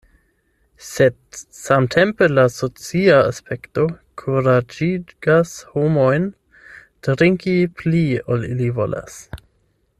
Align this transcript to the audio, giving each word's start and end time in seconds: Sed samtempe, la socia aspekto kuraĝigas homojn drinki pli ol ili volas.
Sed 0.85 1.39
samtempe, 1.57 2.29
la 2.39 2.45
socia 2.53 3.19
aspekto 3.33 3.85
kuraĝigas 4.23 5.53
homojn 5.75 6.27
drinki 7.09 7.57
pli 7.83 8.05
ol 8.37 8.53
ili 8.53 8.75
volas. 8.81 9.25